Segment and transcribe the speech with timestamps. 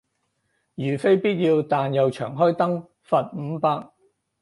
[0.73, 3.91] 如非必要但又長開燈，罰五百